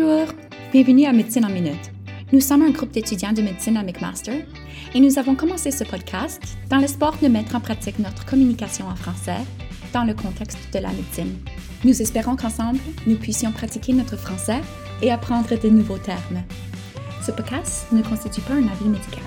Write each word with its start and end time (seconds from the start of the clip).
Bonjour, 0.00 0.32
bienvenue 0.72 1.04
à 1.04 1.12
Médecine 1.12 1.44
en 1.44 1.50
Minute. 1.50 1.90
Nous 2.32 2.40
sommes 2.40 2.62
un 2.62 2.70
groupe 2.70 2.90
d'étudiants 2.90 3.34
de 3.34 3.42
médecine 3.42 3.76
à 3.76 3.82
McMaster 3.82 4.46
et 4.94 5.00
nous 5.00 5.18
avons 5.18 5.34
commencé 5.34 5.70
ce 5.70 5.84
podcast 5.84 6.40
dans 6.70 6.78
l'espoir 6.78 7.18
de 7.20 7.28
mettre 7.28 7.54
en 7.54 7.60
pratique 7.60 7.98
notre 7.98 8.24
communication 8.24 8.86
en 8.86 8.96
français 8.96 9.36
dans 9.92 10.04
le 10.04 10.14
contexte 10.14 10.72
de 10.72 10.78
la 10.78 10.90
médecine. 10.90 11.36
Nous 11.84 12.00
espérons 12.00 12.34
qu'ensemble, 12.34 12.78
nous 13.06 13.16
puissions 13.16 13.52
pratiquer 13.52 13.92
notre 13.92 14.16
français 14.16 14.60
et 15.02 15.10
apprendre 15.10 15.60
de 15.60 15.68
nouveaux 15.68 15.98
termes. 15.98 16.44
Ce 17.22 17.30
podcast 17.30 17.86
ne 17.92 18.00
constitue 18.00 18.40
pas 18.40 18.54
un 18.54 18.68
avis 18.68 18.88
médical. 18.88 19.24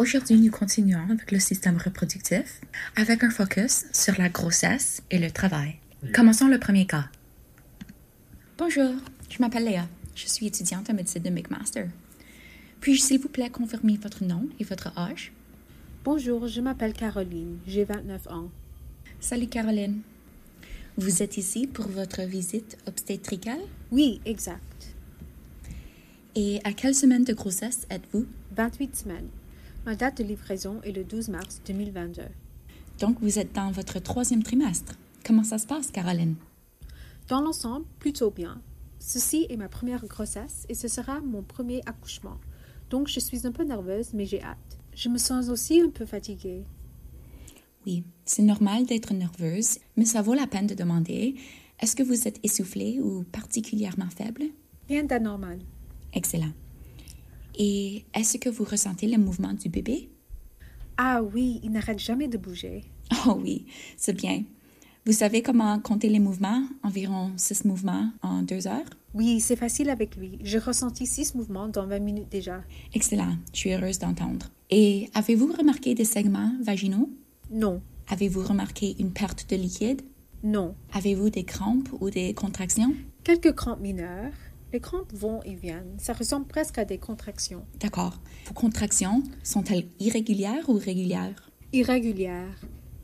Aujourd'hui, 0.00 0.40
nous 0.40 0.50
continuons 0.50 1.04
avec 1.08 1.30
le 1.30 1.38
système 1.38 1.76
reproductif 1.76 2.62
avec 2.96 3.22
un 3.22 3.30
focus 3.30 3.84
sur 3.92 4.14
la 4.18 4.28
grossesse 4.28 5.02
et 5.12 5.20
le 5.20 5.30
travail. 5.30 5.76
Commençons 6.12 6.48
le 6.48 6.58
premier 6.58 6.86
cas. 6.86 7.04
Bonjour, 8.64 8.94
je 9.28 9.38
m'appelle 9.40 9.64
Léa. 9.64 9.88
Je 10.14 10.28
suis 10.28 10.46
étudiante 10.46 10.88
en 10.88 10.94
médecine 10.94 11.20
de 11.20 11.30
McMaster. 11.30 11.86
Puis-je, 12.78 13.02
s'il 13.02 13.20
vous 13.20 13.28
plaît, 13.28 13.50
confirmer 13.50 13.98
votre 14.00 14.22
nom 14.22 14.48
et 14.60 14.62
votre 14.62 14.96
âge? 14.96 15.32
Bonjour, 16.04 16.46
je 16.46 16.60
m'appelle 16.60 16.92
Caroline. 16.92 17.58
J'ai 17.66 17.82
29 17.82 18.28
ans. 18.28 18.50
Salut, 19.18 19.48
Caroline. 19.48 20.02
Vous 20.96 21.24
êtes 21.24 21.38
ici 21.38 21.66
pour 21.66 21.88
votre 21.88 22.22
visite 22.22 22.78
obstétricale? 22.86 23.58
Oui, 23.90 24.20
exact. 24.24 24.94
Et 26.36 26.60
à 26.62 26.72
quelle 26.72 26.94
semaine 26.94 27.24
de 27.24 27.32
grossesse 27.32 27.84
êtes-vous? 27.90 28.26
28 28.54 28.94
semaines. 28.94 29.28
Ma 29.86 29.96
date 29.96 30.18
de 30.18 30.22
livraison 30.22 30.80
est 30.84 30.92
le 30.92 31.02
12 31.02 31.30
mars 31.30 31.60
2022. 31.66 32.22
Donc, 33.00 33.16
vous 33.20 33.40
êtes 33.40 33.52
dans 33.56 33.72
votre 33.72 33.98
troisième 33.98 34.44
trimestre. 34.44 34.94
Comment 35.26 35.42
ça 35.42 35.58
se 35.58 35.66
passe, 35.66 35.90
Caroline? 35.90 36.36
Dans 37.28 37.40
l'ensemble, 37.40 37.86
plutôt 37.98 38.30
bien. 38.30 38.60
Ceci 38.98 39.46
est 39.48 39.56
ma 39.56 39.68
première 39.68 40.06
grossesse 40.06 40.66
et 40.68 40.74
ce 40.74 40.88
sera 40.88 41.20
mon 41.20 41.42
premier 41.42 41.80
accouchement. 41.86 42.38
Donc 42.90 43.08
je 43.08 43.20
suis 43.20 43.46
un 43.46 43.52
peu 43.52 43.64
nerveuse, 43.64 44.12
mais 44.14 44.26
j'ai 44.26 44.42
hâte. 44.42 44.78
Je 44.94 45.08
me 45.08 45.18
sens 45.18 45.48
aussi 45.48 45.80
un 45.80 45.90
peu 45.90 46.04
fatiguée. 46.04 46.64
Oui, 47.86 48.04
c'est 48.24 48.42
normal 48.42 48.86
d'être 48.86 49.12
nerveuse, 49.12 49.78
mais 49.96 50.04
ça 50.04 50.22
vaut 50.22 50.34
la 50.34 50.46
peine 50.46 50.66
de 50.66 50.74
demander 50.74 51.34
est-ce 51.80 51.96
que 51.96 52.02
vous 52.04 52.28
êtes 52.28 52.38
essoufflée 52.44 53.00
ou 53.00 53.24
particulièrement 53.24 54.08
faible? 54.08 54.44
Rien 54.88 55.02
d'anormal. 55.02 55.58
Excellent. 56.12 56.52
Et 57.58 58.04
est-ce 58.14 58.38
que 58.38 58.48
vous 58.48 58.64
ressentez 58.64 59.08
le 59.08 59.18
mouvement 59.18 59.52
du 59.52 59.68
bébé? 59.68 60.10
Ah 60.96 61.22
oui, 61.22 61.60
il 61.64 61.72
n'arrête 61.72 61.98
jamais 61.98 62.28
de 62.28 62.38
bouger. 62.38 62.84
Oh 63.26 63.38
oui, 63.42 63.66
c'est 63.96 64.12
bien. 64.12 64.44
Vous 65.04 65.12
savez 65.12 65.42
comment 65.42 65.80
compter 65.80 66.08
les 66.08 66.20
mouvements, 66.20 66.62
environ 66.84 67.32
six 67.36 67.64
mouvements 67.64 68.10
en 68.22 68.42
deux 68.42 68.68
heures? 68.68 68.86
Oui, 69.14 69.40
c'est 69.40 69.56
facile 69.56 69.90
avec 69.90 70.14
lui. 70.14 70.38
J'ai 70.42 70.58
ressenti 70.60 71.06
six 71.06 71.34
mouvements 71.34 71.66
dans 71.66 71.88
20 71.88 71.98
minutes 71.98 72.28
déjà. 72.30 72.62
Excellent, 72.94 73.34
je 73.52 73.58
suis 73.58 73.72
heureuse 73.74 73.98
d'entendre. 73.98 74.46
Et 74.70 75.10
avez-vous 75.14 75.52
remarqué 75.52 75.96
des 75.96 76.04
segments 76.04 76.52
vaginaux? 76.62 77.10
Non. 77.50 77.82
Avez-vous 78.06 78.44
remarqué 78.44 78.94
une 79.00 79.12
perte 79.12 79.50
de 79.50 79.56
liquide? 79.56 80.02
Non. 80.44 80.76
Avez-vous 80.92 81.30
des 81.30 81.42
crampes 81.42 81.88
ou 82.00 82.08
des 82.08 82.32
contractions? 82.32 82.94
Quelques 83.24 83.56
crampes 83.56 83.80
mineures. 83.80 84.32
Les 84.72 84.78
crampes 84.78 85.12
vont 85.12 85.42
et 85.42 85.56
viennent. 85.56 85.96
Ça 85.98 86.12
ressemble 86.12 86.46
presque 86.46 86.78
à 86.78 86.84
des 86.84 86.98
contractions. 86.98 87.64
D'accord. 87.80 88.20
Vos 88.46 88.54
contractions 88.54 89.24
sont-elles 89.42 89.88
irrégulières 89.98 90.68
ou 90.68 90.74
régulières? 90.74 91.50
Irrégulières. 91.72 92.60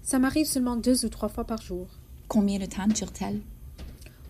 Ça 0.08 0.18
m'arrive 0.18 0.46
seulement 0.46 0.76
deux 0.76 1.04
ou 1.04 1.10
trois 1.10 1.28
fois 1.28 1.44
par 1.44 1.60
jour. 1.60 1.86
Combien 2.28 2.58
de 2.58 2.64
temps 2.64 2.86
durent-elles? 2.86 3.42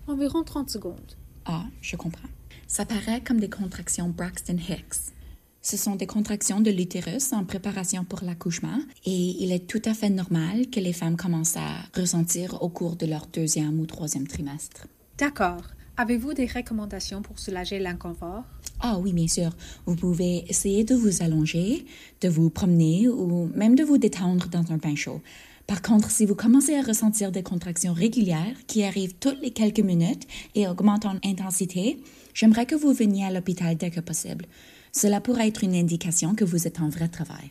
Environ 0.08 0.42
30 0.42 0.68
secondes. 0.68 1.14
Ah, 1.44 1.66
je 1.80 1.94
comprends. 1.94 2.28
Ça 2.66 2.84
paraît 2.84 3.22
comme 3.22 3.38
des 3.38 3.48
contractions 3.48 4.08
Braxton 4.08 4.56
Hicks. 4.56 5.14
Ce 5.62 5.76
sont 5.76 5.94
des 5.94 6.08
contractions 6.08 6.60
de 6.60 6.72
l'utérus 6.72 7.32
en 7.32 7.44
préparation 7.44 8.04
pour 8.04 8.24
l'accouchement 8.24 8.80
et 9.06 9.36
il 9.40 9.52
est 9.52 9.68
tout 9.68 9.82
à 9.84 9.94
fait 9.94 10.10
normal 10.10 10.68
que 10.68 10.80
les 10.80 10.92
femmes 10.92 11.16
commencent 11.16 11.56
à 11.56 11.76
ressentir 11.94 12.60
au 12.60 12.68
cours 12.68 12.96
de 12.96 13.06
leur 13.06 13.28
deuxième 13.28 13.78
ou 13.78 13.86
troisième 13.86 14.26
trimestre. 14.26 14.88
D'accord. 15.16 15.62
Avez-vous 16.00 16.32
des 16.32 16.46
recommandations 16.46 17.22
pour 17.22 17.40
soulager 17.40 17.80
l'inconfort? 17.80 18.44
Ah 18.78 19.00
oui, 19.00 19.12
bien 19.12 19.26
sûr. 19.26 19.50
Vous 19.84 19.96
pouvez 19.96 20.44
essayer 20.48 20.84
de 20.84 20.94
vous 20.94 21.24
allonger, 21.24 21.84
de 22.20 22.28
vous 22.28 22.50
promener 22.50 23.08
ou 23.08 23.50
même 23.56 23.74
de 23.74 23.82
vous 23.82 23.98
détendre 23.98 24.46
dans 24.46 24.70
un 24.70 24.76
bain 24.76 24.94
chaud. 24.94 25.20
Par 25.66 25.82
contre, 25.82 26.08
si 26.12 26.24
vous 26.24 26.36
commencez 26.36 26.76
à 26.76 26.82
ressentir 26.82 27.32
des 27.32 27.42
contractions 27.42 27.94
régulières 27.94 28.54
qui 28.68 28.84
arrivent 28.84 29.16
toutes 29.18 29.42
les 29.42 29.50
quelques 29.50 29.80
minutes 29.80 30.28
et 30.54 30.68
augmentent 30.68 31.06
en 31.06 31.16
intensité, 31.24 32.00
j'aimerais 32.32 32.64
que 32.64 32.76
vous 32.76 32.92
veniez 32.92 33.24
à 33.24 33.32
l'hôpital 33.32 33.76
dès 33.76 33.90
que 33.90 33.98
possible. 33.98 34.46
Cela 34.92 35.20
pourrait 35.20 35.48
être 35.48 35.64
une 35.64 35.74
indication 35.74 36.36
que 36.36 36.44
vous 36.44 36.68
êtes 36.68 36.80
en 36.80 36.88
vrai 36.88 37.08
travail. 37.08 37.50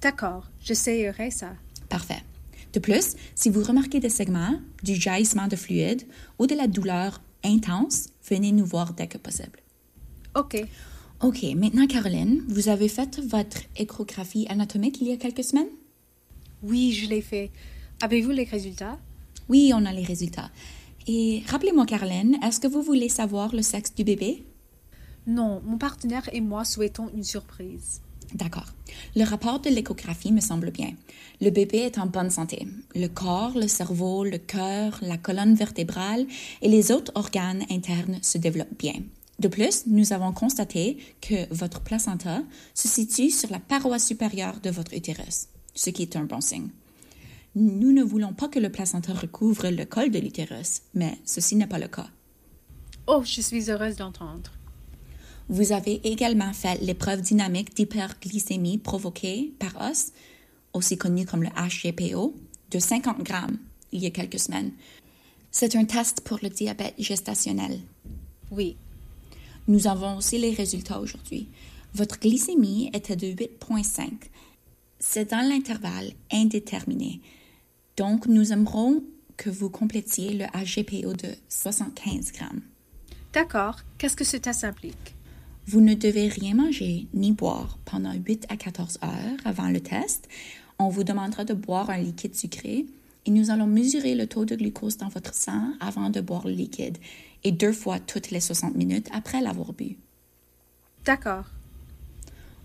D'accord, 0.00 0.48
j'essayerai 0.62 1.32
ça. 1.32 1.54
Parfait. 1.88 2.22
De 2.72 2.78
plus, 2.78 3.16
si 3.34 3.50
vous 3.50 3.64
remarquez 3.64 3.98
des 3.98 4.10
segments, 4.10 4.60
du 4.84 4.94
jaillissement 4.94 5.48
de 5.48 5.56
fluide 5.56 6.04
ou 6.38 6.46
de 6.46 6.54
la 6.54 6.68
douleur 6.68 7.20
intense, 7.44 8.08
venez 8.28 8.52
nous 8.52 8.66
voir 8.66 8.92
dès 8.92 9.06
que 9.06 9.18
possible. 9.18 9.60
OK. 10.34 10.56
OK, 11.20 11.42
maintenant 11.56 11.86
Caroline, 11.86 12.44
vous 12.48 12.68
avez 12.68 12.88
fait 12.88 13.18
votre 13.20 13.58
échographie 13.76 14.46
anatomique 14.48 15.00
il 15.00 15.08
y 15.08 15.12
a 15.12 15.16
quelques 15.16 15.44
semaines? 15.44 15.70
Oui, 16.62 16.92
je 16.92 17.08
l'ai 17.08 17.22
fait. 17.22 17.50
Avez-vous 18.00 18.30
les 18.30 18.44
résultats? 18.44 18.98
Oui, 19.48 19.72
on 19.74 19.84
a 19.84 19.92
les 19.92 20.04
résultats. 20.04 20.50
Et 21.06 21.42
rappelez-moi 21.48 21.86
Caroline, 21.86 22.38
est-ce 22.44 22.60
que 22.60 22.68
vous 22.68 22.82
voulez 22.82 23.08
savoir 23.08 23.54
le 23.54 23.62
sexe 23.62 23.94
du 23.94 24.04
bébé? 24.04 24.44
Non, 25.26 25.60
mon 25.64 25.78
partenaire 25.78 26.28
et 26.32 26.40
moi 26.40 26.64
souhaitons 26.64 27.10
une 27.14 27.24
surprise. 27.24 28.02
D'accord. 28.34 28.66
Le 29.16 29.24
rapport 29.24 29.60
de 29.60 29.70
l'échographie 29.70 30.32
me 30.32 30.40
semble 30.40 30.70
bien. 30.70 30.92
Le 31.40 31.50
bébé 31.50 31.78
est 31.78 31.98
en 31.98 32.06
bonne 32.06 32.30
santé. 32.30 32.66
Le 32.94 33.06
corps, 33.08 33.56
le 33.56 33.68
cerveau, 33.68 34.24
le 34.24 34.38
cœur, 34.38 34.98
la 35.02 35.16
colonne 35.16 35.54
vertébrale 35.54 36.26
et 36.60 36.68
les 36.68 36.92
autres 36.92 37.12
organes 37.14 37.64
internes 37.70 38.18
se 38.22 38.38
développent 38.38 38.78
bien. 38.78 39.00
De 39.38 39.48
plus, 39.48 39.86
nous 39.86 40.12
avons 40.12 40.32
constaté 40.32 40.98
que 41.20 41.52
votre 41.54 41.80
placenta 41.80 42.42
se 42.74 42.88
situe 42.88 43.30
sur 43.30 43.50
la 43.50 43.60
paroi 43.60 43.98
supérieure 43.98 44.60
de 44.60 44.70
votre 44.70 44.94
utérus, 44.94 45.46
ce 45.74 45.90
qui 45.90 46.02
est 46.02 46.16
un 46.16 46.24
bon 46.24 46.40
signe. 46.40 46.68
Nous 47.54 47.92
ne 47.92 48.02
voulons 48.02 48.34
pas 48.34 48.48
que 48.48 48.58
le 48.58 48.70
placenta 48.70 49.12
recouvre 49.14 49.68
le 49.68 49.84
col 49.84 50.10
de 50.10 50.18
l'utérus, 50.18 50.82
mais 50.94 51.18
ceci 51.24 51.56
n'est 51.56 51.66
pas 51.66 51.78
le 51.78 51.88
cas. 51.88 52.08
Oh, 53.06 53.22
je 53.24 53.40
suis 53.40 53.70
heureuse 53.70 53.96
d'entendre. 53.96 54.50
Vous 55.48 55.72
avez 55.72 56.00
également 56.04 56.52
fait 56.52 56.80
l'épreuve 56.82 57.22
dynamique 57.22 57.74
d'hyperglycémie 57.74 58.78
provoquée 58.78 59.54
par 59.58 59.90
os, 59.90 60.12
aussi 60.74 60.98
connue 60.98 61.24
comme 61.24 61.42
le 61.42 61.48
HGPO, 61.48 62.34
de 62.70 62.78
50 62.78 63.22
grammes 63.22 63.58
il 63.92 64.02
y 64.02 64.06
a 64.06 64.10
quelques 64.10 64.38
semaines. 64.38 64.72
C'est 65.50 65.74
un 65.76 65.86
test 65.86 66.20
pour 66.20 66.38
le 66.42 66.50
diabète 66.50 66.94
gestationnel. 66.98 67.80
Oui. 68.50 68.76
Nous 69.66 69.86
avons 69.86 70.18
aussi 70.18 70.38
les 70.38 70.52
résultats 70.52 71.00
aujourd'hui. 71.00 71.48
Votre 71.94 72.20
glycémie 72.20 72.90
était 72.92 73.16
de 73.16 73.28
8,5. 73.28 74.10
C'est 74.98 75.30
dans 75.30 75.48
l'intervalle 75.48 76.12
indéterminé. 76.30 77.20
Donc, 77.96 78.26
nous 78.26 78.52
aimerons 78.52 79.02
que 79.36 79.48
vous 79.48 79.70
complétiez 79.70 80.34
le 80.34 80.44
HGPO 80.46 81.14
de 81.14 81.34
75 81.48 82.32
grammes. 82.32 82.60
D'accord. 83.32 83.76
Qu'est-ce 83.96 84.16
que 84.16 84.24
ce 84.24 84.36
test 84.36 84.64
implique? 84.64 85.14
Vous 85.70 85.82
ne 85.82 85.92
devez 85.92 86.28
rien 86.28 86.54
manger 86.54 87.08
ni 87.12 87.32
boire 87.32 87.78
pendant 87.84 88.14
8 88.14 88.46
à 88.48 88.56
14 88.56 89.00
heures 89.04 89.36
avant 89.44 89.68
le 89.68 89.80
test. 89.80 90.26
On 90.78 90.88
vous 90.88 91.04
demandera 91.04 91.44
de 91.44 91.52
boire 91.52 91.90
un 91.90 91.98
liquide 91.98 92.34
sucré 92.34 92.86
et 93.26 93.30
nous 93.30 93.50
allons 93.50 93.66
mesurer 93.66 94.14
le 94.14 94.26
taux 94.26 94.46
de 94.46 94.56
glucose 94.56 94.96
dans 94.96 95.10
votre 95.10 95.34
sang 95.34 95.74
avant 95.80 96.08
de 96.08 96.22
boire 96.22 96.46
le 96.46 96.54
liquide 96.54 96.96
et 97.44 97.52
deux 97.52 97.74
fois 97.74 98.00
toutes 98.00 98.30
les 98.30 98.40
60 98.40 98.76
minutes 98.76 99.10
après 99.12 99.42
l'avoir 99.42 99.74
bu. 99.74 99.98
D'accord. 101.04 101.44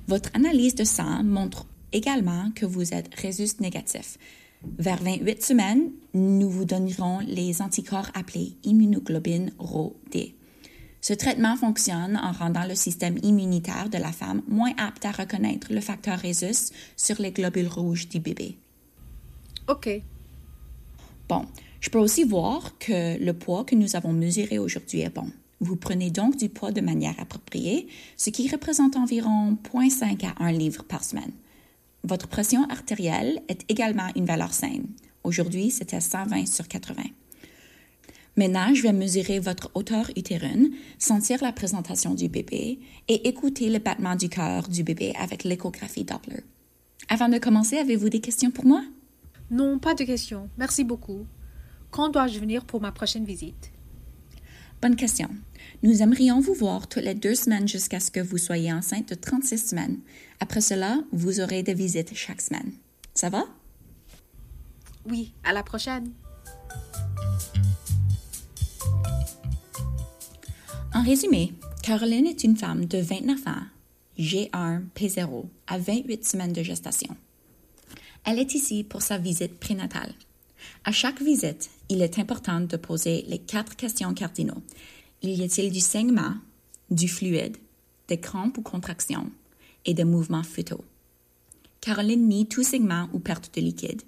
Votre 0.07 0.29
analyse 0.33 0.75
de 0.75 0.85
sang 0.85 1.25
montre 1.25 1.65
également 1.91 2.51
que 2.55 2.65
vous 2.65 2.93
êtes 2.93 3.13
rhésus 3.15 3.59
négatif. 3.59 4.17
Vers 4.79 5.03
28 5.03 5.43
semaines, 5.43 5.91
nous 6.13 6.49
vous 6.49 6.63
donnerons 6.63 7.19
les 7.19 7.61
anticorps 7.61 8.11
appelés 8.13 8.55
immunoglobine 8.63 9.51
Rho-D. 9.59 10.35
Ce 11.03 11.11
traitement 11.11 11.57
fonctionne 11.57 12.15
en 12.15 12.31
rendant 12.31 12.65
le 12.65 12.75
système 12.75 13.17
immunitaire 13.23 13.89
de 13.89 13.97
la 13.97 14.13
femme 14.13 14.41
moins 14.47 14.71
apte 14.77 15.03
à 15.03 15.11
reconnaître 15.11 15.67
le 15.73 15.81
facteur 15.81 16.17
rhésus 16.17 16.71
sur 16.95 17.21
les 17.21 17.31
globules 17.31 17.67
rouges 17.67 18.07
du 18.07 18.21
bébé. 18.21 18.57
OK. 19.67 19.89
Bon, 21.27 21.45
je 21.81 21.89
peux 21.89 21.99
aussi 21.99 22.23
voir 22.23 22.77
que 22.79 23.21
le 23.21 23.33
poids 23.33 23.65
que 23.65 23.75
nous 23.75 23.97
avons 23.97 24.13
mesuré 24.13 24.59
aujourd'hui 24.59 25.01
est 25.01 25.13
bon. 25.13 25.29
Vous 25.59 25.75
prenez 25.75 26.09
donc 26.09 26.37
du 26.37 26.47
poids 26.47 26.71
de 26.71 26.79
manière 26.79 27.19
appropriée, 27.19 27.89
ce 28.15 28.29
qui 28.29 28.49
représente 28.49 28.95
environ 28.95 29.57
0,5 29.73 30.25
à 30.25 30.45
1 30.45 30.53
livre 30.53 30.85
par 30.85 31.03
semaine. 31.03 31.33
Votre 32.05 32.29
pression 32.29 32.63
artérielle 32.69 33.41
est 33.49 33.69
également 33.69 34.07
une 34.15 34.25
valeur 34.25 34.53
saine. 34.53 34.87
Aujourd'hui, 35.25 35.69
c'était 35.69 35.99
120 35.99 36.47
sur 36.47 36.69
80. 36.69 37.03
Maintenant, 38.35 38.73
je 38.73 38.81
vais 38.81 38.93
mesurer 38.93 39.39
votre 39.39 39.69
hauteur 39.75 40.09
utérine, 40.17 40.71
sentir 40.97 41.43
la 41.43 41.51
présentation 41.51 42.15
du 42.15 42.29
bébé 42.29 42.79
et 43.07 43.27
écouter 43.27 43.69
le 43.69 43.77
battement 43.79 44.15
du 44.15 44.27
cœur 44.27 44.67
du 44.67 44.83
bébé 44.83 45.13
avec 45.19 45.43
l'échographie 45.43 46.03
Doppler. 46.03 46.43
Avant 47.09 47.29
de 47.29 47.37
commencer, 47.37 47.77
avez-vous 47.77 48.09
des 48.09 48.21
questions 48.21 48.49
pour 48.49 48.65
moi? 48.65 48.83
Non, 49.51 49.77
pas 49.77 49.93
de 49.93 50.03
questions. 50.03 50.49
Merci 50.57 50.83
beaucoup. 50.83 51.27
Quand 51.91 52.09
dois-je 52.09 52.39
venir 52.39 52.65
pour 52.65 52.81
ma 52.81 52.91
prochaine 52.91 53.25
visite? 53.25 53.71
Bonne 54.81 54.95
question. 54.95 55.29
Nous 55.83 56.01
aimerions 56.01 56.39
vous 56.39 56.55
voir 56.55 56.87
toutes 56.87 57.03
les 57.03 57.13
deux 57.13 57.35
semaines 57.35 57.67
jusqu'à 57.67 57.99
ce 57.99 58.09
que 58.09 58.19
vous 58.19 58.39
soyez 58.39 58.73
enceinte 58.73 59.09
de 59.09 59.15
36 59.15 59.69
semaines. 59.69 59.99
Après 60.39 60.59
cela, 60.59 60.97
vous 61.11 61.39
aurez 61.39 61.61
des 61.61 61.75
visites 61.75 62.15
chaque 62.15 62.41
semaine. 62.41 62.73
Ça 63.13 63.29
va? 63.29 63.45
Oui, 65.07 65.33
à 65.43 65.53
la 65.53 65.61
prochaine. 65.61 66.11
En 71.03 71.05
résumé, 71.05 71.51
Caroline 71.81 72.27
est 72.27 72.45
une 72.45 72.55
femme 72.55 72.85
de 72.85 72.97
29 72.97 73.47
ans, 73.47 73.63
G1, 74.17 74.83
P0, 74.95 75.43
à 75.67 75.77
28 75.77 76.25
semaines 76.25 76.53
de 76.53 76.63
gestation. 76.63 77.17
Elle 78.23 78.39
est 78.39 78.55
ici 78.55 78.85
pour 78.85 79.01
sa 79.01 79.17
visite 79.17 79.59
prénatale. 79.59 80.13
À 80.85 80.93
chaque 80.93 81.21
visite, 81.21 81.69
il 81.89 82.01
est 82.01 82.19
important 82.19 82.61
de 82.61 82.77
poser 82.77 83.25
les 83.27 83.39
quatre 83.39 83.75
questions 83.75 84.13
cardinaux. 84.13 84.61
Y 85.23 85.43
a-t-il 85.43 85.73
du 85.73 85.81
saignement, 85.81 86.35
du 86.89 87.09
fluide, 87.09 87.57
des 88.07 88.21
crampes 88.21 88.57
ou 88.57 88.61
contractions 88.61 89.29
et 89.83 89.93
des 89.93 90.05
mouvements 90.05 90.41
fœtaux? 90.43 90.85
Caroline 91.81 92.29
nie 92.29 92.47
tout 92.47 92.63
saignement 92.63 93.09
ou 93.11 93.19
perte 93.19 93.53
de 93.53 93.59
liquide. 93.59 94.03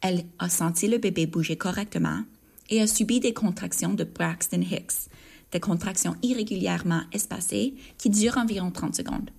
Elle 0.00 0.24
a 0.38 0.48
senti 0.48 0.88
le 0.88 0.96
bébé 0.96 1.26
bouger 1.26 1.58
correctement 1.58 2.22
et 2.70 2.80
a 2.80 2.86
subi 2.86 3.20
des 3.20 3.34
contractions 3.34 3.92
de 3.92 4.04
Braxton 4.04 4.62
Hicks, 4.62 5.10
des 5.52 5.60
contractions 5.60 6.16
irrégulièrement 6.22 7.02
espacées 7.12 7.74
qui 7.96 8.10
durent 8.10 8.38
environ 8.38 8.70
30 8.70 8.94
secondes. 8.94 9.30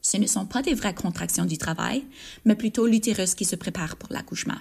Ce 0.00 0.16
ne 0.16 0.26
sont 0.26 0.46
pas 0.46 0.62
des 0.62 0.74
vraies 0.74 0.94
contractions 0.94 1.44
du 1.44 1.58
travail, 1.58 2.04
mais 2.44 2.56
plutôt 2.56 2.86
l'utérus 2.86 3.34
qui 3.34 3.44
se 3.44 3.56
prépare 3.56 3.96
pour 3.96 4.12
l'accouchement. 4.12 4.58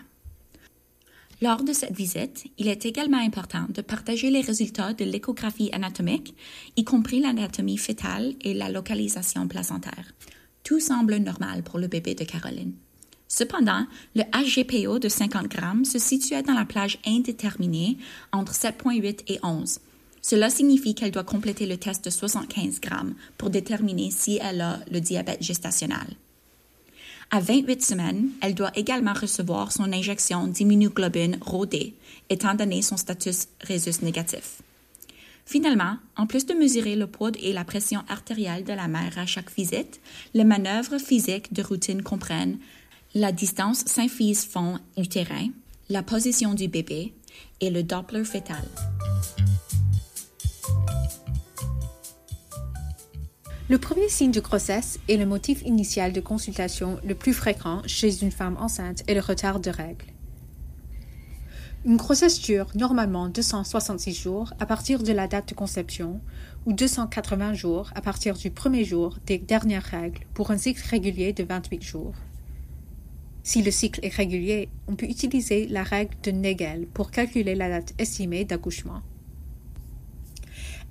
Lors 1.42 1.64
de 1.64 1.74
cette 1.74 1.96
visite, 1.96 2.46
il 2.60 2.68
est 2.68 2.86
également 2.86 3.18
important 3.18 3.66
de 3.70 3.82
partager 3.82 4.30
les 4.30 4.42
résultats 4.42 4.94
de 4.94 5.04
l'échographie 5.04 5.72
anatomique, 5.74 6.36
y 6.78 6.84
compris 6.84 7.20
l'anatomie 7.20 7.80
fétale 7.80 8.36
et 8.42 8.54
la 8.54 8.70
localisation 8.70 9.48
placentaire. 9.48 10.14
Tout 10.64 10.80
semble 10.80 11.16
normal 11.16 11.64
pour 11.64 11.80
le 11.80 11.88
bébé 11.88 12.14
de 12.14 12.24
Caroline. 12.24 12.74
Cependant, 13.28 13.88
le 14.14 14.24
HGPO 14.24 15.00
de 15.00 15.10
50 15.10 15.48
grammes 15.48 15.86
se 15.86 15.98
situait 15.98 16.44
dans 16.44 16.54
la 16.54 16.66
plage 16.66 17.00
indéterminée 17.08 17.98
entre 18.32 18.54
7,8 18.54 19.22
et 19.28 19.40
11, 19.42 19.80
cela 20.22 20.50
signifie 20.50 20.96
qu'elle 20.96 21.12
doit 21.12 21.24
compléter 21.24 21.66
le 21.66 21.78
test 21.78 22.06
de 22.06 22.10
75 22.10 22.80
grammes 22.80 23.16
pour 23.38 23.50
déterminer 23.50 24.12
si 24.12 24.40
elle 24.42 24.62
a 24.62 24.80
le 24.92 25.02
diabète 25.02 25.42
gestationnel. 25.42 26.16
À 27.32 27.40
28 27.40 27.82
semaines, 27.82 28.30
elle 28.42 28.56
doit 28.56 28.72
également 28.76 29.14
recevoir 29.14 29.72
son 29.72 29.94
injection 29.94 30.48
d'immunoglobine 30.48 31.38
rodée, 31.40 31.94
étant 32.30 32.56
donné 32.56 32.82
son 32.82 32.98
statut 32.98 33.32
rhésus 33.62 34.02
négatif. 34.02 34.62
Finalement, 35.46 35.98
en 36.18 36.28
plus 36.28 36.46
de 36.46 36.54
mesurer 36.54 36.96
le 36.96 37.08
poids 37.08 37.32
et 37.42 37.54
la 37.54 37.64
pression 37.64 38.04
artérielle 38.10 38.64
de 38.64 38.74
la 38.74 38.88
mère 38.88 39.18
à 39.18 39.26
chaque 39.26 39.54
visite, 39.56 40.02
les 40.34 40.44
manœuvres 40.44 40.98
physiques 40.98 41.54
de 41.54 41.64
routine 41.64 42.04
comprennent 42.04 42.58
la 43.16 43.32
distance 43.32 43.86
symphyse-fond 43.86 44.80
utérin, 44.98 45.48
la 45.90 46.04
position 46.04 46.54
du 46.54 46.68
bébé 46.68 47.14
et 47.60 47.70
le 47.70 47.84
Doppler 47.84 48.24
fœtal. 48.24 48.66
Le 53.72 53.78
premier 53.78 54.10
signe 54.10 54.32
de 54.32 54.42
grossesse 54.42 55.00
est 55.08 55.16
le 55.16 55.26
motif 55.26 55.62
initial 55.62 56.12
de 56.12 56.20
consultation 56.20 57.00
le 57.06 57.16
plus 57.16 57.34
fréquent 57.34 57.82
chez 57.86 58.22
une 58.22 58.30
femme 58.30 58.58
enceinte 58.60 59.02
et 59.08 59.14
le 59.14 59.22
retard 59.22 59.62
de 59.62 59.70
règles. 59.70 60.08
Une 61.86 61.96
grossesse 61.96 62.42
dure 62.42 62.68
normalement 62.76 63.30
266 63.30 64.14
jours 64.14 64.54
à 64.60 64.66
partir 64.66 65.02
de 65.02 65.14
la 65.14 65.30
date 65.30 65.48
de 65.48 65.54
conception 65.54 66.20
ou 66.66 66.74
280 66.74 67.54
jours 67.54 67.90
à 67.96 68.02
partir 68.02 68.36
du 68.36 68.52
premier 68.52 68.84
jour 68.84 69.18
des 69.26 69.38
dernières 69.38 69.86
règles 69.86 70.26
pour 70.34 70.52
un 70.52 70.58
cycle 70.58 70.86
régulier 70.90 71.32
de 71.32 71.46
28 71.46 71.82
jours. 71.82 72.16
Si 73.42 73.64
le 73.64 73.72
cycle 73.72 74.02
est 74.04 74.14
régulier, 74.14 74.68
on 74.90 74.98
peut 74.98 75.06
utiliser 75.06 75.70
la 75.70 75.84
règle 75.84 76.18
de 76.24 76.32
Nagel 76.32 76.88
pour 76.88 77.10
calculer 77.10 77.56
la 77.56 77.70
date 77.70 77.94
estimée 77.98 78.44
d'accouchement. 78.44 79.02